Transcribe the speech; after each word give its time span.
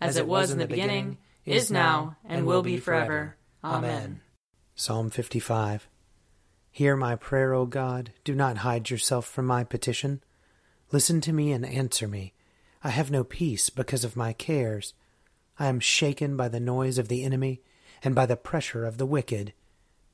as 0.00 0.16
it 0.16 0.26
was 0.26 0.50
in 0.50 0.58
the 0.58 0.66
beginning, 0.66 1.18
is 1.44 1.70
now, 1.70 2.16
and 2.24 2.46
will 2.46 2.62
be 2.62 2.76
forever. 2.76 3.36
Amen. 3.64 4.20
Psalm 4.74 5.10
55 5.10 5.88
Hear 6.70 6.96
my 6.96 7.16
prayer, 7.16 7.54
O 7.54 7.66
God. 7.66 8.12
Do 8.22 8.34
not 8.34 8.58
hide 8.58 8.90
yourself 8.90 9.26
from 9.26 9.46
my 9.46 9.64
petition. 9.64 10.22
Listen 10.92 11.20
to 11.22 11.32
me 11.32 11.50
and 11.50 11.66
answer 11.66 12.06
me. 12.06 12.34
I 12.84 12.90
have 12.90 13.10
no 13.10 13.24
peace 13.24 13.68
because 13.70 14.04
of 14.04 14.16
my 14.16 14.32
cares. 14.32 14.94
I 15.58 15.66
am 15.66 15.80
shaken 15.80 16.36
by 16.36 16.48
the 16.48 16.60
noise 16.60 16.98
of 16.98 17.08
the 17.08 17.24
enemy 17.24 17.62
and 18.04 18.14
by 18.14 18.26
the 18.26 18.36
pressure 18.36 18.86
of 18.86 18.98
the 18.98 19.06
wicked. 19.06 19.52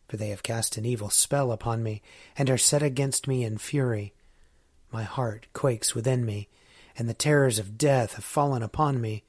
For 0.09 0.16
they 0.16 0.31
have 0.31 0.43
cast 0.43 0.78
an 0.78 0.87
evil 0.87 1.11
spell 1.11 1.53
upon 1.53 1.83
me 1.83 2.01
and 2.37 2.49
are 2.49 2.56
set 2.56 2.83
against 2.83 3.28
me 3.28 3.45
in 3.45 3.59
fury. 3.59 4.15
My 4.91 5.03
heart 5.03 5.49
quakes 5.53 5.95
within 5.95 6.25
me, 6.25 6.49
and 6.97 7.09
the 7.09 7.15
terrors 7.15 7.59
of 7.59 7.77
death 7.77 8.15
have 8.15 8.25
fallen 8.25 8.62
upon 8.62 9.01
me. 9.01 9.25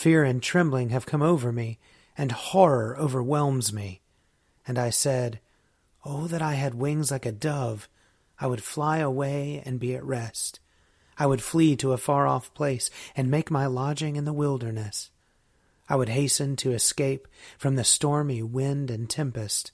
Fear 0.00 0.24
and 0.24 0.42
trembling 0.42 0.88
have 0.88 1.04
come 1.04 1.20
over 1.20 1.52
me, 1.52 1.78
and 2.16 2.32
horror 2.32 2.96
overwhelms 2.98 3.70
me. 3.70 4.00
And 4.66 4.78
I 4.78 4.88
said, 4.88 5.40
Oh, 6.06 6.26
that 6.28 6.40
I 6.40 6.54
had 6.54 6.74
wings 6.74 7.10
like 7.10 7.26
a 7.26 7.32
dove! 7.32 7.86
I 8.38 8.46
would 8.46 8.62
fly 8.62 9.00
away 9.00 9.62
and 9.66 9.78
be 9.78 9.94
at 9.94 10.02
rest. 10.02 10.58
I 11.18 11.26
would 11.26 11.42
flee 11.42 11.76
to 11.76 11.92
a 11.92 11.98
far 11.98 12.26
off 12.26 12.54
place 12.54 12.88
and 13.14 13.30
make 13.30 13.50
my 13.50 13.66
lodging 13.66 14.16
in 14.16 14.24
the 14.24 14.32
wilderness. 14.32 15.10
I 15.86 15.96
would 15.96 16.08
hasten 16.08 16.56
to 16.56 16.72
escape 16.72 17.28
from 17.58 17.76
the 17.76 17.84
stormy 17.84 18.42
wind 18.42 18.90
and 18.90 19.06
tempest. 19.06 19.70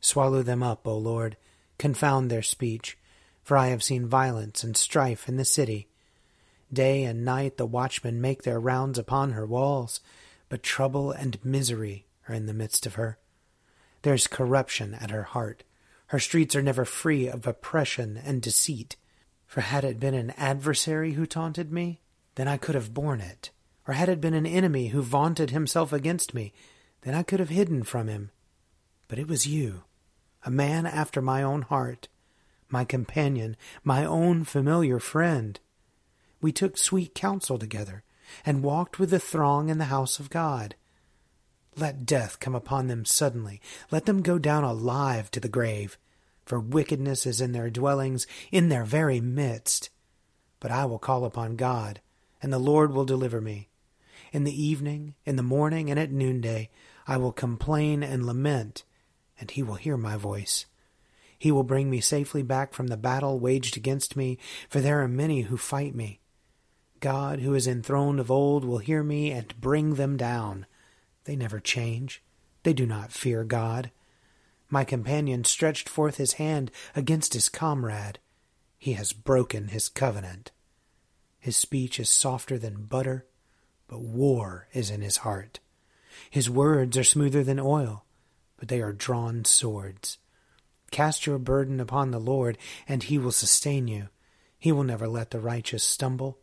Swallow 0.00 0.42
them 0.42 0.64
up, 0.64 0.84
O 0.84 0.98
Lord, 0.98 1.36
confound 1.78 2.28
their 2.28 2.42
speech, 2.42 2.98
for 3.44 3.56
I 3.56 3.68
have 3.68 3.84
seen 3.84 4.08
violence 4.08 4.64
and 4.64 4.76
strife 4.76 5.28
in 5.28 5.36
the 5.36 5.44
city. 5.44 5.86
Day 6.74 7.04
and 7.04 7.24
night 7.24 7.56
the 7.56 7.66
watchmen 7.66 8.20
make 8.20 8.42
their 8.42 8.60
rounds 8.60 8.98
upon 8.98 9.32
her 9.32 9.46
walls, 9.46 10.00
but 10.48 10.62
trouble 10.62 11.12
and 11.12 11.42
misery 11.44 12.06
are 12.28 12.34
in 12.34 12.46
the 12.46 12.52
midst 12.52 12.84
of 12.84 12.96
her. 12.96 13.18
There's 14.02 14.26
corruption 14.26 14.92
at 14.94 15.10
her 15.10 15.22
heart. 15.22 15.62
Her 16.08 16.18
streets 16.18 16.54
are 16.54 16.62
never 16.62 16.84
free 16.84 17.28
of 17.28 17.46
oppression 17.46 18.16
and 18.16 18.42
deceit. 18.42 18.96
For 19.46 19.60
had 19.60 19.84
it 19.84 20.00
been 20.00 20.14
an 20.14 20.32
adversary 20.32 21.12
who 21.12 21.26
taunted 21.26 21.72
me, 21.72 22.00
then 22.34 22.48
I 22.48 22.56
could 22.56 22.74
have 22.74 22.92
borne 22.92 23.20
it. 23.20 23.50
Or 23.86 23.94
had 23.94 24.08
it 24.08 24.20
been 24.20 24.34
an 24.34 24.46
enemy 24.46 24.88
who 24.88 25.02
vaunted 25.02 25.50
himself 25.50 25.92
against 25.92 26.34
me, 26.34 26.52
then 27.02 27.14
I 27.14 27.22
could 27.22 27.40
have 27.40 27.50
hidden 27.50 27.84
from 27.84 28.08
him. 28.08 28.30
But 29.08 29.18
it 29.18 29.28
was 29.28 29.46
you, 29.46 29.84
a 30.44 30.50
man 30.50 30.86
after 30.86 31.22
my 31.22 31.42
own 31.42 31.62
heart, 31.62 32.08
my 32.68 32.84
companion, 32.84 33.56
my 33.84 34.04
own 34.04 34.44
familiar 34.44 34.98
friend. 34.98 35.60
We 36.44 36.52
took 36.52 36.76
sweet 36.76 37.14
counsel 37.14 37.58
together, 37.58 38.04
and 38.44 38.62
walked 38.62 38.98
with 38.98 39.08
the 39.08 39.18
throng 39.18 39.70
in 39.70 39.78
the 39.78 39.86
house 39.86 40.18
of 40.20 40.28
God. 40.28 40.74
Let 41.74 42.04
death 42.04 42.38
come 42.38 42.54
upon 42.54 42.86
them 42.86 43.06
suddenly. 43.06 43.62
Let 43.90 44.04
them 44.04 44.20
go 44.20 44.38
down 44.38 44.62
alive 44.62 45.30
to 45.30 45.40
the 45.40 45.48
grave. 45.48 45.96
For 46.44 46.60
wickedness 46.60 47.24
is 47.24 47.40
in 47.40 47.52
their 47.52 47.70
dwellings, 47.70 48.26
in 48.52 48.68
their 48.68 48.84
very 48.84 49.22
midst. 49.22 49.88
But 50.60 50.70
I 50.70 50.84
will 50.84 50.98
call 50.98 51.24
upon 51.24 51.56
God, 51.56 52.02
and 52.42 52.52
the 52.52 52.58
Lord 52.58 52.92
will 52.92 53.06
deliver 53.06 53.40
me. 53.40 53.70
In 54.30 54.44
the 54.44 54.62
evening, 54.62 55.14
in 55.24 55.36
the 55.36 55.42
morning, 55.42 55.88
and 55.88 55.98
at 55.98 56.12
noonday, 56.12 56.68
I 57.06 57.16
will 57.16 57.32
complain 57.32 58.02
and 58.02 58.26
lament, 58.26 58.84
and 59.40 59.50
he 59.50 59.62
will 59.62 59.76
hear 59.76 59.96
my 59.96 60.18
voice. 60.18 60.66
He 61.38 61.50
will 61.50 61.64
bring 61.64 61.88
me 61.88 62.02
safely 62.02 62.42
back 62.42 62.74
from 62.74 62.88
the 62.88 62.98
battle 62.98 63.40
waged 63.40 63.78
against 63.78 64.14
me, 64.14 64.36
for 64.68 64.82
there 64.82 65.00
are 65.00 65.08
many 65.08 65.40
who 65.40 65.56
fight 65.56 65.94
me. 65.94 66.20
God, 67.04 67.40
who 67.40 67.52
is 67.52 67.66
enthroned 67.66 68.18
of 68.18 68.30
old, 68.30 68.64
will 68.64 68.78
hear 68.78 69.02
me 69.02 69.30
and 69.30 69.60
bring 69.60 69.96
them 69.96 70.16
down. 70.16 70.64
They 71.24 71.36
never 71.36 71.60
change. 71.60 72.22
They 72.62 72.72
do 72.72 72.86
not 72.86 73.12
fear 73.12 73.44
God. 73.44 73.90
My 74.70 74.84
companion 74.84 75.44
stretched 75.44 75.86
forth 75.86 76.16
his 76.16 76.40
hand 76.40 76.70
against 76.96 77.34
his 77.34 77.50
comrade. 77.50 78.20
He 78.78 78.94
has 78.94 79.12
broken 79.12 79.68
his 79.68 79.90
covenant. 79.90 80.50
His 81.38 81.58
speech 81.58 82.00
is 82.00 82.08
softer 82.08 82.56
than 82.56 82.86
butter, 82.86 83.26
but 83.86 84.00
war 84.00 84.68
is 84.72 84.88
in 84.88 85.02
his 85.02 85.18
heart. 85.18 85.60
His 86.30 86.48
words 86.48 86.96
are 86.96 87.04
smoother 87.04 87.44
than 87.44 87.60
oil, 87.60 88.06
but 88.56 88.68
they 88.68 88.80
are 88.80 88.94
drawn 88.94 89.44
swords. 89.44 90.16
Cast 90.90 91.26
your 91.26 91.36
burden 91.36 91.80
upon 91.80 92.12
the 92.12 92.18
Lord, 92.18 92.56
and 92.88 93.02
he 93.02 93.18
will 93.18 93.30
sustain 93.30 93.88
you. 93.88 94.08
He 94.58 94.72
will 94.72 94.84
never 94.84 95.06
let 95.06 95.32
the 95.32 95.38
righteous 95.38 95.84
stumble, 95.84 96.38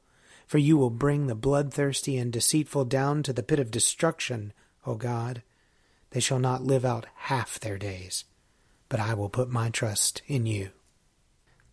for 0.52 0.58
you 0.58 0.76
will 0.76 0.90
bring 0.90 1.28
the 1.28 1.34
bloodthirsty 1.34 2.18
and 2.18 2.34
deceitful 2.34 2.84
down 2.84 3.24
to 3.24 3.32
the 3.32 3.42
pit 3.42 3.58
of 3.58 3.72
destruction. 3.72 4.52
O 4.86 4.96
God. 4.96 5.44
They 6.10 6.20
shall 6.20 6.40
not 6.40 6.62
live 6.62 6.84
out 6.84 7.06
half 7.16 7.58
their 7.58 7.78
days, 7.78 8.26
but 8.90 9.00
I 9.00 9.14
will 9.14 9.30
put 9.30 9.50
my 9.50 9.70
trust 9.70 10.22
in 10.28 10.46
you. 10.46 10.72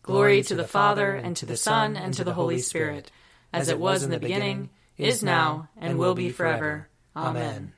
Glory 0.02 0.44
to 0.44 0.54
the 0.54 0.62
Father, 0.62 1.12
and 1.12 1.36
to 1.38 1.44
the 1.44 1.56
Son, 1.56 1.96
and 1.96 2.14
to 2.14 2.22
the 2.22 2.34
Holy 2.34 2.60
Spirit, 2.60 3.10
as 3.52 3.69
it 3.69 3.80
was 3.80 4.04
in 4.04 4.12
the 4.12 4.20
beginning, 4.20 4.70
is 4.96 5.25
now, 5.25 5.69
and 5.76 5.98
will 5.98 6.14
be 6.14 6.30
forever. 6.30 6.88
Amen. 7.16 7.72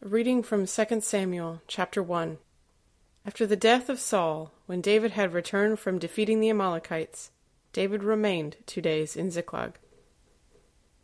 A 0.00 0.08
reading 0.08 0.42
from 0.42 0.64
2 0.64 1.00
Samuel, 1.02 1.60
chapter 1.68 2.02
1. 2.02 2.38
After 3.26 3.46
the 3.46 3.54
death 3.54 3.90
of 3.90 4.00
Saul, 4.00 4.54
when 4.64 4.80
David 4.80 5.10
had 5.10 5.34
returned 5.34 5.78
from 5.78 5.98
defeating 5.98 6.40
the 6.40 6.48
Amalekites, 6.48 7.32
David 7.74 8.02
remained 8.02 8.56
two 8.64 8.80
days 8.80 9.14
in 9.14 9.30
Ziklag. 9.30 9.78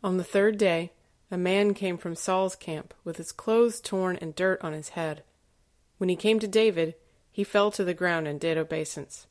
On 0.03 0.17
the 0.17 0.23
third 0.23 0.57
day, 0.57 0.91
a 1.31 1.37
man 1.37 1.73
came 1.73 1.97
from 1.97 2.15
Saul's 2.15 2.57
camp 2.57 2.93
with 3.05 3.15
his 3.15 3.31
clothes 3.31 3.79
torn 3.79 4.17
and 4.17 4.35
dirt 4.35 4.61
on 4.61 4.73
his 4.73 4.89
head. 4.89 5.23
When 5.97 6.09
he 6.09 6.17
came 6.17 6.39
to 6.39 6.47
David, 6.47 6.95
he 7.31 7.45
fell 7.45 7.71
to 7.71 7.85
the 7.85 7.93
ground 7.93 8.27
and 8.27 8.39
did 8.39 8.57
obeisance. 8.57 9.27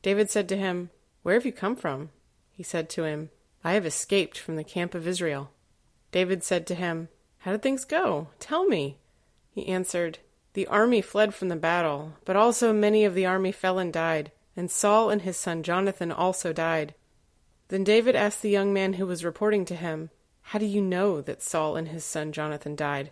David 0.00 0.30
said 0.30 0.48
to 0.50 0.56
him, 0.56 0.90
Where 1.22 1.34
have 1.34 1.44
you 1.44 1.52
come 1.52 1.74
from? 1.74 2.10
He 2.52 2.62
said 2.62 2.88
to 2.90 3.04
him, 3.04 3.30
I 3.64 3.72
have 3.72 3.84
escaped 3.84 4.38
from 4.38 4.54
the 4.54 4.64
camp 4.64 4.94
of 4.94 5.08
Israel. 5.08 5.50
David 6.12 6.44
said 6.44 6.64
to 6.68 6.76
him, 6.76 7.08
How 7.38 7.50
did 7.50 7.62
things 7.62 7.84
go? 7.84 8.28
Tell 8.38 8.64
me. 8.64 8.98
He 9.50 9.66
answered, 9.66 10.20
The 10.52 10.68
army 10.68 11.02
fled 11.02 11.34
from 11.34 11.48
the 11.48 11.56
battle, 11.56 12.12
but 12.24 12.36
also 12.36 12.72
many 12.72 13.04
of 13.04 13.14
the 13.14 13.26
army 13.26 13.50
fell 13.50 13.80
and 13.80 13.92
died, 13.92 14.30
and 14.56 14.70
Saul 14.70 15.10
and 15.10 15.22
his 15.22 15.36
son 15.36 15.64
Jonathan 15.64 16.12
also 16.12 16.52
died. 16.52 16.94
Then 17.68 17.84
David 17.84 18.14
asked 18.16 18.42
the 18.42 18.50
young 18.50 18.72
man 18.72 18.94
who 18.94 19.06
was 19.06 19.24
reporting 19.24 19.64
to 19.66 19.74
him, 19.74 20.10
How 20.42 20.58
do 20.58 20.66
you 20.66 20.80
know 20.80 21.20
that 21.20 21.42
Saul 21.42 21.76
and 21.76 21.88
his 21.88 22.04
son 22.04 22.32
Jonathan 22.32 22.76
died? 22.76 23.10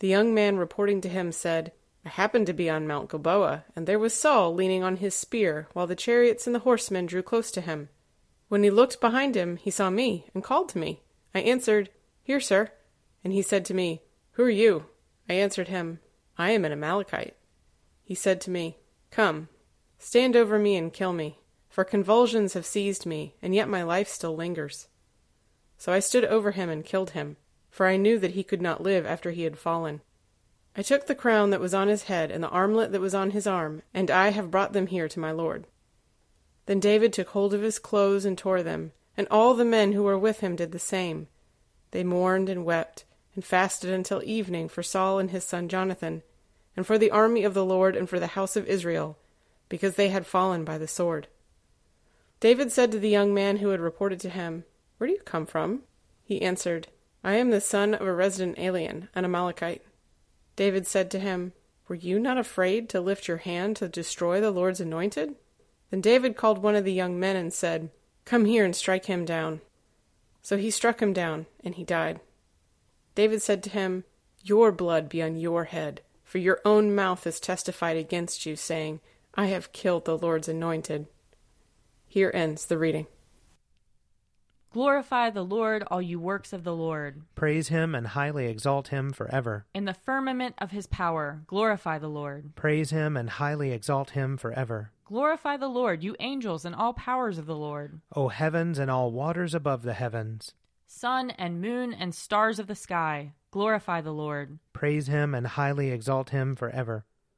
The 0.00 0.08
young 0.08 0.34
man 0.34 0.56
reporting 0.56 1.00
to 1.02 1.08
him 1.08 1.30
said, 1.30 1.72
I 2.04 2.08
happened 2.08 2.46
to 2.46 2.54
be 2.54 2.70
on 2.70 2.86
Mount 2.86 3.10
Gilboa, 3.10 3.64
and 3.76 3.86
there 3.86 3.98
was 3.98 4.14
Saul 4.14 4.54
leaning 4.54 4.82
on 4.82 4.96
his 4.96 5.14
spear, 5.14 5.68
while 5.74 5.86
the 5.86 5.94
chariots 5.94 6.46
and 6.46 6.54
the 6.54 6.60
horsemen 6.60 7.04
drew 7.04 7.22
close 7.22 7.50
to 7.50 7.60
him. 7.60 7.90
When 8.48 8.62
he 8.62 8.70
looked 8.70 9.00
behind 9.00 9.36
him, 9.36 9.56
he 9.56 9.70
saw 9.70 9.90
me, 9.90 10.26
and 10.34 10.42
called 10.42 10.70
to 10.70 10.78
me. 10.78 11.02
I 11.34 11.40
answered, 11.40 11.90
Here, 12.22 12.40
sir. 12.40 12.70
And 13.22 13.32
he 13.32 13.42
said 13.42 13.66
to 13.66 13.74
me, 13.74 14.02
Who 14.32 14.44
are 14.44 14.50
you? 14.50 14.86
I 15.28 15.34
answered 15.34 15.68
him, 15.68 16.00
I 16.38 16.52
am 16.52 16.64
an 16.64 16.72
Amalekite. 16.72 17.36
He 18.02 18.14
said 18.14 18.40
to 18.40 18.50
me, 18.50 18.78
Come, 19.10 19.48
stand 19.98 20.34
over 20.34 20.58
me 20.58 20.76
and 20.76 20.92
kill 20.92 21.12
me, 21.12 21.38
for 21.70 21.84
convulsions 21.84 22.52
have 22.52 22.66
seized 22.66 23.06
me, 23.06 23.36
and 23.40 23.54
yet 23.54 23.68
my 23.68 23.82
life 23.82 24.08
still 24.08 24.34
lingers. 24.34 24.88
So 25.78 25.92
I 25.92 26.00
stood 26.00 26.24
over 26.26 26.50
him 26.50 26.68
and 26.68 26.84
killed 26.84 27.10
him, 27.10 27.36
for 27.70 27.86
I 27.86 27.96
knew 27.96 28.18
that 28.18 28.32
he 28.32 28.42
could 28.42 28.60
not 28.60 28.82
live 28.82 29.06
after 29.06 29.30
he 29.30 29.44
had 29.44 29.56
fallen. 29.56 30.02
I 30.76 30.82
took 30.82 31.06
the 31.06 31.14
crown 31.14 31.50
that 31.50 31.60
was 31.60 31.72
on 31.72 31.88
his 31.88 32.04
head 32.04 32.30
and 32.30 32.42
the 32.42 32.48
armlet 32.48 32.92
that 32.92 33.00
was 33.00 33.14
on 33.14 33.30
his 33.30 33.46
arm, 33.46 33.82
and 33.94 34.10
I 34.10 34.30
have 34.30 34.50
brought 34.50 34.72
them 34.72 34.88
here 34.88 35.08
to 35.08 35.20
my 35.20 35.30
lord. 35.30 35.66
Then 36.66 36.80
David 36.80 37.12
took 37.12 37.28
hold 37.28 37.54
of 37.54 37.62
his 37.62 37.78
clothes 37.78 38.24
and 38.24 38.36
tore 38.36 38.62
them, 38.62 38.92
and 39.16 39.26
all 39.30 39.54
the 39.54 39.64
men 39.64 39.92
who 39.92 40.02
were 40.02 40.18
with 40.18 40.40
him 40.40 40.56
did 40.56 40.72
the 40.72 40.78
same. 40.78 41.28
They 41.92 42.04
mourned 42.04 42.48
and 42.48 42.64
wept, 42.64 43.04
and 43.34 43.44
fasted 43.44 43.90
until 43.90 44.22
evening 44.24 44.68
for 44.68 44.82
Saul 44.82 45.18
and 45.18 45.30
his 45.30 45.44
son 45.44 45.68
Jonathan, 45.68 46.22
and 46.76 46.86
for 46.86 46.98
the 46.98 47.10
army 47.10 47.44
of 47.44 47.54
the 47.54 47.64
Lord 47.64 47.96
and 47.96 48.08
for 48.08 48.20
the 48.20 48.28
house 48.28 48.56
of 48.56 48.66
Israel, 48.66 49.18
because 49.68 49.94
they 49.94 50.08
had 50.08 50.26
fallen 50.26 50.64
by 50.64 50.78
the 50.78 50.88
sword. 50.88 51.28
David 52.40 52.72
said 52.72 52.90
to 52.92 52.98
the 52.98 53.08
young 53.08 53.34
man 53.34 53.58
who 53.58 53.68
had 53.68 53.80
reported 53.80 54.18
to 54.20 54.30
him, 54.30 54.64
Where 54.96 55.08
do 55.08 55.12
you 55.12 55.20
come 55.20 55.44
from? 55.44 55.82
He 56.24 56.40
answered, 56.40 56.88
I 57.22 57.34
am 57.34 57.50
the 57.50 57.60
son 57.60 57.92
of 57.92 58.06
a 58.06 58.14
resident 58.14 58.58
alien, 58.58 59.10
an 59.14 59.26
Amalekite. 59.26 59.82
David 60.56 60.86
said 60.86 61.10
to 61.10 61.18
him, 61.18 61.52
Were 61.86 61.94
you 61.94 62.18
not 62.18 62.38
afraid 62.38 62.88
to 62.88 63.00
lift 63.00 63.28
your 63.28 63.38
hand 63.38 63.76
to 63.76 63.88
destroy 63.88 64.40
the 64.40 64.50
Lord's 64.50 64.80
anointed? 64.80 65.34
Then 65.90 66.00
David 66.00 66.36
called 66.36 66.62
one 66.62 66.76
of 66.76 66.84
the 66.84 66.92
young 66.92 67.20
men 67.20 67.36
and 67.36 67.52
said, 67.52 67.90
Come 68.24 68.46
here 68.46 68.64
and 68.64 68.74
strike 68.74 69.04
him 69.04 69.26
down. 69.26 69.60
So 70.40 70.56
he 70.56 70.70
struck 70.70 71.00
him 71.00 71.12
down, 71.12 71.46
and 71.62 71.74
he 71.74 71.84
died. 71.84 72.20
David 73.14 73.42
said 73.42 73.62
to 73.64 73.70
him, 73.70 74.04
Your 74.42 74.72
blood 74.72 75.10
be 75.10 75.20
on 75.20 75.36
your 75.36 75.64
head, 75.64 76.00
for 76.24 76.38
your 76.38 76.60
own 76.64 76.94
mouth 76.94 77.24
has 77.24 77.38
testified 77.38 77.98
against 77.98 78.46
you, 78.46 78.56
saying, 78.56 79.00
I 79.34 79.46
have 79.46 79.72
killed 79.72 80.06
the 80.06 80.16
Lord's 80.16 80.48
anointed. 80.48 81.06
Here 82.10 82.32
ends 82.34 82.66
the 82.66 82.76
reading. 82.76 83.06
Glorify 84.72 85.30
the 85.30 85.44
Lord, 85.44 85.84
all 85.92 86.02
you 86.02 86.18
works 86.18 86.52
of 86.52 86.64
the 86.64 86.74
Lord. 86.74 87.22
Praise 87.36 87.68
him 87.68 87.94
and 87.94 88.04
highly 88.04 88.48
exalt 88.48 88.88
him 88.88 89.12
forever. 89.12 89.64
In 89.74 89.84
the 89.84 89.94
firmament 89.94 90.56
of 90.58 90.72
his 90.72 90.88
power, 90.88 91.44
glorify 91.46 92.00
the 92.00 92.08
Lord. 92.08 92.56
Praise 92.56 92.90
him 92.90 93.16
and 93.16 93.30
highly 93.30 93.70
exalt 93.70 94.10
him 94.10 94.36
forever. 94.36 94.90
Glorify 95.04 95.56
the 95.56 95.68
Lord, 95.68 96.02
you 96.02 96.16
angels 96.18 96.64
and 96.64 96.74
all 96.74 96.94
powers 96.94 97.38
of 97.38 97.46
the 97.46 97.54
Lord. 97.54 98.00
O 98.16 98.26
heavens 98.26 98.80
and 98.80 98.90
all 98.90 99.12
waters 99.12 99.54
above 99.54 99.82
the 99.82 99.94
heavens. 99.94 100.54
Sun 100.88 101.30
and 101.30 101.60
moon 101.60 101.94
and 101.94 102.12
stars 102.12 102.58
of 102.58 102.66
the 102.66 102.74
sky, 102.74 103.34
glorify 103.52 104.00
the 104.00 104.12
Lord. 104.12 104.58
Praise 104.72 105.06
him 105.06 105.32
and 105.32 105.46
highly 105.46 105.92
exalt 105.92 106.30
him 106.30 106.56
forever. 106.56 107.04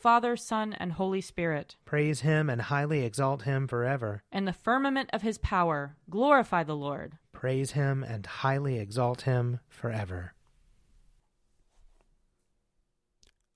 Father, 0.00 0.34
Son, 0.34 0.72
and 0.72 0.92
Holy 0.92 1.20
Spirit. 1.20 1.76
Praise 1.84 2.22
him 2.22 2.48
and 2.48 2.62
highly 2.62 3.02
exalt 3.04 3.42
him 3.42 3.68
forever. 3.68 4.22
In 4.32 4.46
the 4.46 4.52
firmament 4.54 5.10
of 5.12 5.20
his 5.20 5.36
power, 5.36 5.94
glorify 6.08 6.64
the 6.64 6.74
Lord. 6.74 7.18
Praise 7.32 7.72
him 7.72 8.02
and 8.02 8.24
highly 8.24 8.78
exalt 8.78 9.22
him 9.22 9.60
forever. 9.68 10.32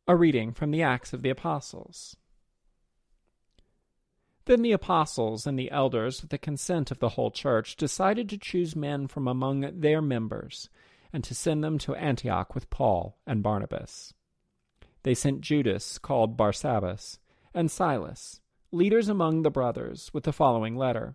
A 0.06 0.14
reading 0.14 0.52
from 0.52 0.70
the 0.70 0.82
Acts 0.82 1.14
of 1.14 1.22
the 1.22 1.30
Apostles. 1.30 2.14
Then 4.44 4.60
the 4.60 4.72
apostles 4.72 5.46
and 5.46 5.58
the 5.58 5.70
elders, 5.70 6.20
with 6.20 6.30
the 6.30 6.36
consent 6.36 6.90
of 6.90 6.98
the 6.98 7.10
whole 7.10 7.30
church, 7.30 7.74
decided 7.74 8.28
to 8.28 8.36
choose 8.36 8.76
men 8.76 9.08
from 9.08 9.26
among 9.26 9.80
their 9.80 10.02
members 10.02 10.68
and 11.10 11.24
to 11.24 11.34
send 11.34 11.64
them 11.64 11.78
to 11.78 11.94
Antioch 11.94 12.54
with 12.54 12.68
Paul 12.68 13.16
and 13.26 13.42
Barnabas 13.42 14.12
they 15.04 15.14
sent 15.14 15.42
Judas, 15.42 15.98
called 15.98 16.36
Barsabbas, 16.36 17.18
and 17.54 17.70
Silas, 17.70 18.40
leaders 18.72 19.08
among 19.08 19.42
the 19.42 19.50
brothers, 19.50 20.10
with 20.12 20.24
the 20.24 20.32
following 20.32 20.76
letter 20.76 21.14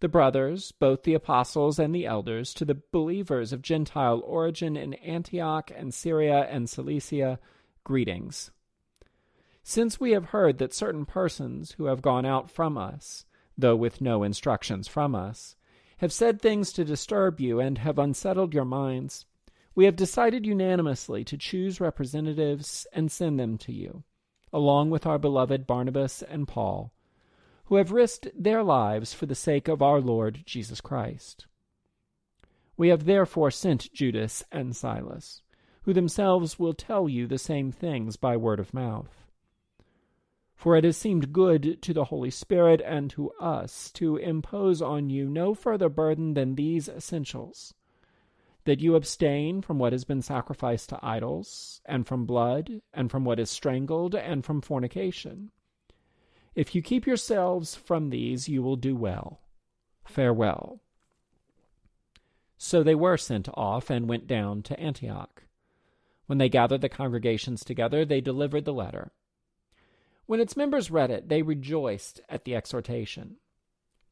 The 0.00 0.08
brothers, 0.08 0.72
both 0.72 1.04
the 1.04 1.14
apostles 1.14 1.78
and 1.78 1.94
the 1.94 2.06
elders, 2.06 2.52
to 2.54 2.64
the 2.64 2.82
believers 2.90 3.52
of 3.52 3.62
Gentile 3.62 4.20
origin 4.24 4.76
in 4.76 4.94
Antioch 4.94 5.70
and 5.74 5.94
Syria 5.94 6.48
and 6.50 6.68
Cilicia, 6.68 7.38
greetings. 7.84 8.50
Since 9.62 10.00
we 10.00 10.10
have 10.12 10.26
heard 10.26 10.58
that 10.58 10.74
certain 10.74 11.06
persons 11.06 11.72
who 11.72 11.84
have 11.84 12.02
gone 12.02 12.26
out 12.26 12.50
from 12.50 12.76
us, 12.76 13.24
though 13.56 13.76
with 13.76 14.00
no 14.00 14.22
instructions 14.22 14.88
from 14.88 15.14
us, 15.14 15.54
have 15.98 16.12
said 16.12 16.40
things 16.40 16.72
to 16.72 16.84
disturb 16.84 17.40
you 17.40 17.60
and 17.60 17.78
have 17.78 17.98
unsettled 17.98 18.52
your 18.52 18.64
minds, 18.64 19.26
we 19.74 19.86
have 19.86 19.96
decided 19.96 20.46
unanimously 20.46 21.24
to 21.24 21.36
choose 21.36 21.80
representatives 21.80 22.86
and 22.92 23.10
send 23.10 23.40
them 23.40 23.58
to 23.58 23.72
you, 23.72 24.04
along 24.52 24.90
with 24.90 25.04
our 25.04 25.18
beloved 25.18 25.66
Barnabas 25.66 26.22
and 26.22 26.46
Paul, 26.46 26.92
who 27.64 27.76
have 27.76 27.90
risked 27.90 28.28
their 28.36 28.62
lives 28.62 29.12
for 29.12 29.26
the 29.26 29.34
sake 29.34 29.66
of 29.66 29.82
our 29.82 30.00
Lord 30.00 30.42
Jesus 30.46 30.80
Christ. 30.80 31.46
We 32.76 32.88
have 32.88 33.04
therefore 33.04 33.50
sent 33.50 33.92
Judas 33.92 34.44
and 34.52 34.76
Silas, 34.76 35.42
who 35.82 35.92
themselves 35.92 36.58
will 36.58 36.74
tell 36.74 37.08
you 37.08 37.26
the 37.26 37.38
same 37.38 37.72
things 37.72 38.16
by 38.16 38.36
word 38.36 38.60
of 38.60 38.74
mouth. 38.74 39.26
For 40.54 40.76
it 40.76 40.84
has 40.84 40.96
seemed 40.96 41.32
good 41.32 41.82
to 41.82 41.92
the 41.92 42.04
Holy 42.04 42.30
Spirit 42.30 42.80
and 42.84 43.10
to 43.10 43.30
us 43.32 43.90
to 43.92 44.16
impose 44.16 44.80
on 44.80 45.10
you 45.10 45.28
no 45.28 45.52
further 45.52 45.88
burden 45.88 46.34
than 46.34 46.54
these 46.54 46.88
essentials 46.88 47.74
that 48.64 48.80
you 48.80 48.94
abstain 48.94 49.60
from 49.60 49.78
what 49.78 49.92
has 49.92 50.04
been 50.04 50.22
sacrificed 50.22 50.88
to 50.88 50.98
idols, 51.02 51.80
and 51.84 52.06
from 52.06 52.24
blood, 52.24 52.80
and 52.92 53.10
from 53.10 53.24
what 53.24 53.38
is 53.38 53.50
strangled, 53.50 54.14
and 54.14 54.44
from 54.44 54.60
fornication. 54.60 55.50
If 56.54 56.74
you 56.74 56.82
keep 56.82 57.06
yourselves 57.06 57.74
from 57.74 58.10
these, 58.10 58.48
you 58.48 58.62
will 58.62 58.76
do 58.76 58.94
well. 58.94 59.40
Farewell. 60.04 60.80
So 62.56 62.82
they 62.82 62.94
were 62.94 63.16
sent 63.16 63.48
off 63.54 63.90
and 63.90 64.08
went 64.08 64.26
down 64.26 64.62
to 64.62 64.80
Antioch. 64.80 65.42
When 66.26 66.38
they 66.38 66.48
gathered 66.48 66.80
the 66.80 66.88
congregations 66.88 67.64
together, 67.64 68.04
they 68.04 68.20
delivered 68.20 68.64
the 68.64 68.72
letter. 68.72 69.12
When 70.26 70.40
its 70.40 70.56
members 70.56 70.90
read 70.90 71.10
it, 71.10 71.28
they 71.28 71.42
rejoiced 71.42 72.22
at 72.30 72.44
the 72.44 72.54
exhortation. 72.54 73.36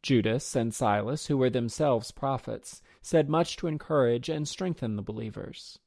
Judas 0.02 0.56
and 0.56 0.74
Silas, 0.74 1.28
who 1.28 1.38
were 1.38 1.48
themselves 1.48 2.10
prophets, 2.10 2.82
said 3.02 3.28
much 3.28 3.56
to 3.56 3.66
encourage 3.66 4.28
and 4.28 4.48
strengthen 4.48 4.96
the 4.96 5.02
believers. 5.02 5.78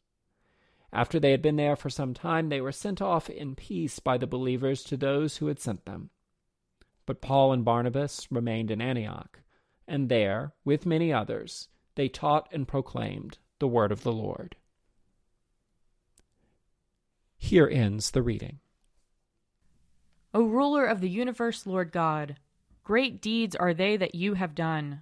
After 0.93 1.19
they 1.19 1.31
had 1.31 1.41
been 1.41 1.55
there 1.55 1.75
for 1.75 1.89
some 1.89 2.13
time, 2.13 2.49
they 2.49 2.61
were 2.61 2.71
sent 2.71 3.01
off 3.01 3.29
in 3.29 3.55
peace 3.55 3.99
by 3.99 4.17
the 4.17 4.27
believers 4.27 4.83
to 4.83 4.97
those 4.97 5.37
who 5.37 5.47
had 5.47 5.59
sent 5.59 5.85
them. 5.85 6.09
But 7.05 7.21
Paul 7.21 7.53
and 7.53 7.65
Barnabas 7.65 8.27
remained 8.31 8.71
in 8.71 8.81
Antioch, 8.81 9.39
and 9.87 10.09
there, 10.09 10.53
with 10.63 10.85
many 10.85 11.11
others, 11.11 11.69
they 11.95 12.07
taught 12.09 12.49
and 12.51 12.67
proclaimed 12.67 13.37
the 13.59 13.67
word 13.67 13.91
of 13.91 14.03
the 14.03 14.11
Lord. 14.11 14.55
Here 17.37 17.67
ends 17.67 18.11
the 18.11 18.23
reading. 18.23 18.59
O 20.33 20.43
ruler 20.43 20.85
of 20.85 20.99
the 20.99 21.09
universe, 21.09 21.65
Lord 21.65 21.91
God, 21.91 22.37
great 22.83 23.21
deeds 23.21 23.55
are 23.55 23.73
they 23.73 23.95
that 23.97 24.15
you 24.15 24.33
have 24.33 24.55
done, 24.55 25.01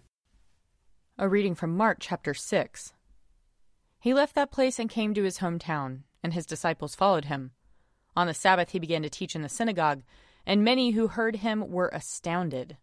A 1.23 1.29
reading 1.29 1.53
from 1.53 1.77
Mark 1.77 1.97
chapter 1.99 2.33
6. 2.33 2.93
He 3.99 4.11
left 4.11 4.33
that 4.33 4.49
place 4.49 4.79
and 4.79 4.89
came 4.89 5.13
to 5.13 5.21
his 5.21 5.37
hometown, 5.37 5.99
and 6.23 6.33
his 6.33 6.47
disciples 6.47 6.95
followed 6.95 7.25
him. 7.25 7.51
On 8.17 8.25
the 8.25 8.33
Sabbath 8.33 8.71
he 8.71 8.79
began 8.79 9.03
to 9.03 9.09
teach 9.09 9.35
in 9.35 9.43
the 9.43 9.47
synagogue, 9.47 10.01
and 10.47 10.63
many 10.63 10.89
who 10.91 11.09
heard 11.09 11.35
him 11.35 11.69
were 11.69 11.91
astounded. 11.93 12.77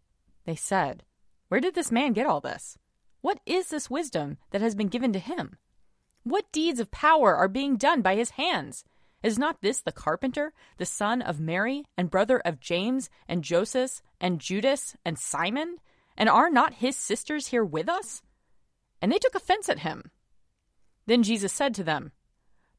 They 0.45 0.55
said, 0.55 1.03
where 1.49 1.59
did 1.59 1.75
this 1.75 1.91
man 1.91 2.13
get 2.13 2.25
all 2.25 2.39
this? 2.39 2.77
What 3.19 3.41
is 3.45 3.67
this 3.67 3.89
wisdom 3.89 4.37
that 4.51 4.61
has 4.61 4.73
been 4.73 4.87
given 4.87 5.11
to 5.11 5.19
him? 5.19 5.57
What 6.23 6.49
deeds 6.53 6.79
of 6.79 6.91
power 6.91 7.35
are 7.35 7.49
being 7.49 7.75
done 7.75 8.01
by 8.01 8.15
his 8.15 8.29
hands? 8.29 8.85
Is 9.21 9.37
not 9.37 9.61
this 9.61 9.81
the 9.81 9.91
carpenter, 9.91 10.53
the 10.77 10.85
son 10.85 11.21
of 11.21 11.41
Mary, 11.41 11.83
and 11.97 12.09
brother 12.09 12.39
of 12.45 12.61
James, 12.61 13.09
and 13.27 13.43
Joseph, 13.43 14.01
and 14.21 14.39
Judas, 14.39 14.95
and 15.03 15.19
Simon? 15.19 15.75
And 16.15 16.29
are 16.29 16.49
not 16.49 16.75
his 16.75 16.95
sisters 16.95 17.47
here 17.47 17.65
with 17.65 17.89
us? 17.89 18.21
And 19.01 19.11
they 19.11 19.17
took 19.17 19.35
offense 19.35 19.69
at 19.69 19.79
him. 19.79 20.11
Then 21.05 21.23
Jesus 21.23 21.53
said 21.53 21.73
to 21.75 21.83
them, 21.83 22.11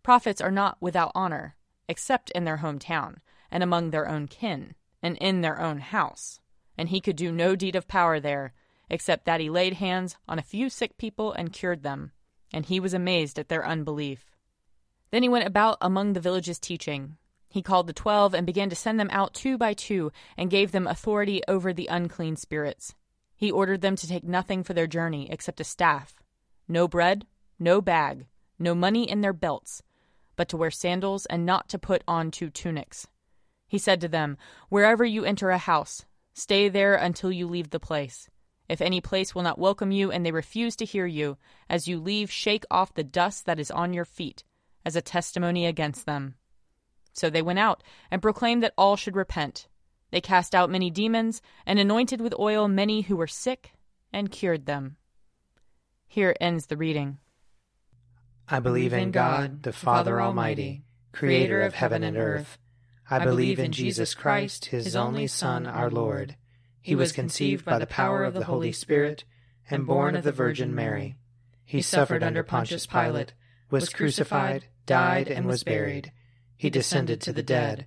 Prophets 0.02 0.40
are 0.40 0.50
not 0.50 0.78
without 0.80 1.12
honor, 1.14 1.56
except 1.88 2.30
in 2.30 2.44
their 2.44 2.58
hometown, 2.58 3.16
and 3.50 3.62
among 3.62 3.90
their 3.90 4.08
own 4.08 4.28
kin, 4.28 4.74
and 5.02 5.16
in 5.18 5.40
their 5.40 5.60
own 5.60 5.78
house. 5.78 6.40
And 6.78 6.88
he 6.88 7.00
could 7.00 7.16
do 7.16 7.32
no 7.32 7.56
deed 7.56 7.76
of 7.76 7.88
power 7.88 8.20
there 8.20 8.54
except 8.90 9.24
that 9.24 9.40
he 9.40 9.48
laid 9.48 9.74
hands 9.74 10.16
on 10.28 10.38
a 10.38 10.42
few 10.42 10.68
sick 10.68 10.98
people 10.98 11.32
and 11.32 11.52
cured 11.52 11.82
them, 11.82 12.10
and 12.52 12.66
he 12.66 12.80
was 12.80 12.92
amazed 12.92 13.38
at 13.38 13.48
their 13.48 13.64
unbelief. 13.64 14.26
Then 15.12 15.22
he 15.22 15.28
went 15.28 15.46
about 15.46 15.78
among 15.80 16.12
the 16.12 16.20
villages 16.20 16.58
teaching. 16.58 17.16
He 17.48 17.62
called 17.62 17.86
the 17.86 17.92
twelve 17.92 18.34
and 18.34 18.46
began 18.46 18.68
to 18.68 18.76
send 18.76 18.98
them 19.00 19.08
out 19.12 19.32
two 19.32 19.56
by 19.56 19.74
two, 19.74 20.12
and 20.36 20.50
gave 20.50 20.72
them 20.72 20.86
authority 20.86 21.40
over 21.48 21.72
the 21.72 21.86
unclean 21.86 22.36
spirits. 22.36 22.94
He 23.40 23.50
ordered 23.50 23.80
them 23.80 23.96
to 23.96 24.06
take 24.06 24.22
nothing 24.22 24.62
for 24.62 24.74
their 24.74 24.86
journey 24.86 25.30
except 25.30 25.62
a 25.62 25.64
staff, 25.64 26.22
no 26.68 26.86
bread, 26.86 27.26
no 27.58 27.80
bag, 27.80 28.26
no 28.58 28.74
money 28.74 29.08
in 29.08 29.22
their 29.22 29.32
belts, 29.32 29.82
but 30.36 30.46
to 30.50 30.58
wear 30.58 30.70
sandals 30.70 31.24
and 31.24 31.46
not 31.46 31.66
to 31.70 31.78
put 31.78 32.04
on 32.06 32.30
two 32.30 32.50
tunics. 32.50 33.06
He 33.66 33.78
said 33.78 33.98
to 34.02 34.08
them, 34.08 34.36
Wherever 34.68 35.06
you 35.06 35.24
enter 35.24 35.48
a 35.48 35.56
house, 35.56 36.04
stay 36.34 36.68
there 36.68 36.94
until 36.94 37.32
you 37.32 37.48
leave 37.48 37.70
the 37.70 37.80
place. 37.80 38.28
If 38.68 38.82
any 38.82 39.00
place 39.00 39.34
will 39.34 39.42
not 39.42 39.58
welcome 39.58 39.90
you 39.90 40.12
and 40.12 40.24
they 40.26 40.32
refuse 40.32 40.76
to 40.76 40.84
hear 40.84 41.06
you, 41.06 41.38
as 41.66 41.88
you 41.88 41.98
leave, 41.98 42.30
shake 42.30 42.66
off 42.70 42.92
the 42.92 43.02
dust 43.02 43.46
that 43.46 43.58
is 43.58 43.70
on 43.70 43.94
your 43.94 44.04
feet, 44.04 44.44
as 44.84 44.96
a 44.96 45.00
testimony 45.00 45.64
against 45.64 46.04
them. 46.04 46.34
So 47.14 47.30
they 47.30 47.40
went 47.40 47.58
out 47.58 47.82
and 48.10 48.20
proclaimed 48.20 48.62
that 48.64 48.74
all 48.76 48.96
should 48.96 49.16
repent. 49.16 49.66
They 50.10 50.20
cast 50.20 50.54
out 50.54 50.70
many 50.70 50.90
demons 50.90 51.40
and 51.66 51.78
anointed 51.78 52.20
with 52.20 52.34
oil 52.38 52.68
many 52.68 53.02
who 53.02 53.16
were 53.16 53.26
sick 53.26 53.72
and 54.12 54.30
cured 54.30 54.66
them. 54.66 54.96
Here 56.06 56.34
ends 56.40 56.66
the 56.66 56.76
reading. 56.76 57.18
I 58.48 58.60
believe 58.60 58.92
in 58.92 59.12
God, 59.12 59.62
the 59.62 59.72
Father 59.72 60.20
Almighty, 60.20 60.84
creator 61.12 61.60
of 61.60 61.74
heaven 61.74 62.02
and 62.02 62.16
earth. 62.16 62.58
I 63.08 63.24
believe 63.24 63.58
in 63.58 63.72
Jesus 63.72 64.14
Christ, 64.14 64.66
his 64.66 64.96
only 64.96 65.26
Son, 65.26 65.66
our 65.66 65.90
Lord 65.90 66.36
he 66.80 66.94
was 66.94 67.12
conceived 67.12 67.64
by 67.64 67.78
the 67.78 67.86
power 67.86 68.24
of 68.24 68.34
the 68.34 68.44
Holy 68.44 68.72
Spirit 68.72 69.24
and 69.68 69.86
born 69.86 70.16
of 70.16 70.24
the 70.24 70.32
Virgin 70.32 70.74
Mary. 70.74 71.16
He 71.64 71.82
suffered 71.82 72.22
under 72.22 72.42
Pontius 72.42 72.86
Pilate, 72.86 73.34
was 73.70 73.90
crucified, 73.90 74.66
died, 74.86 75.28
and 75.28 75.46
was 75.46 75.62
buried. 75.62 76.10
He 76.56 76.70
descended 76.70 77.20
to 77.20 77.32
the 77.32 77.42
dead. 77.42 77.86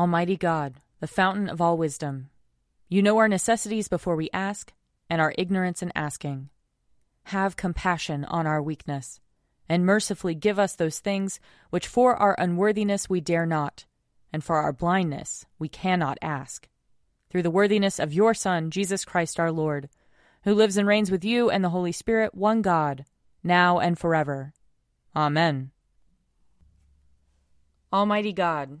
Almighty 0.00 0.38
God, 0.38 0.80
the 1.00 1.06
fountain 1.06 1.46
of 1.50 1.60
all 1.60 1.76
wisdom, 1.76 2.30
you 2.88 3.02
know 3.02 3.18
our 3.18 3.28
necessities 3.28 3.86
before 3.86 4.16
we 4.16 4.30
ask, 4.32 4.72
and 5.10 5.20
our 5.20 5.34
ignorance 5.36 5.82
in 5.82 5.92
asking. 5.94 6.48
Have 7.24 7.54
compassion 7.54 8.24
on 8.24 8.46
our 8.46 8.62
weakness, 8.62 9.20
and 9.68 9.84
mercifully 9.84 10.34
give 10.34 10.58
us 10.58 10.74
those 10.74 11.00
things 11.00 11.38
which 11.68 11.86
for 11.86 12.16
our 12.16 12.34
unworthiness 12.38 13.10
we 13.10 13.20
dare 13.20 13.44
not, 13.44 13.84
and 14.32 14.42
for 14.42 14.56
our 14.56 14.72
blindness 14.72 15.44
we 15.58 15.68
cannot 15.68 16.16
ask. 16.22 16.66
Through 17.28 17.42
the 17.42 17.50
worthiness 17.50 17.98
of 17.98 18.14
your 18.14 18.32
Son, 18.32 18.70
Jesus 18.70 19.04
Christ 19.04 19.38
our 19.38 19.52
Lord, 19.52 19.90
who 20.44 20.54
lives 20.54 20.78
and 20.78 20.88
reigns 20.88 21.10
with 21.10 21.26
you 21.26 21.50
and 21.50 21.62
the 21.62 21.68
Holy 21.68 21.92
Spirit, 21.92 22.34
one 22.34 22.62
God, 22.62 23.04
now 23.44 23.78
and 23.80 23.98
forever. 23.98 24.54
Amen. 25.14 25.72
Almighty 27.92 28.32
God, 28.32 28.80